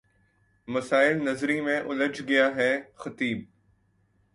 مسائل 0.67 1.17
نظری 1.23 1.59
میں 1.61 1.79
الجھ 1.81 2.21
گیا 2.21 2.47
ہے 2.55 2.71
خطیب 2.95 3.45